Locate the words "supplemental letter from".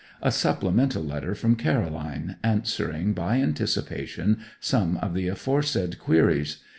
0.31-1.55